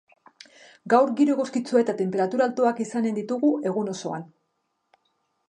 Gaur 0.93 1.11
giro 1.19 1.35
eguzkitsua 1.35 1.83
eta 1.85 1.95
tenperatura 1.99 2.47
altuak 2.47 2.81
izanen 2.87 3.21
ditugu 3.21 3.53
egun 3.75 3.95
osoan. 3.95 4.27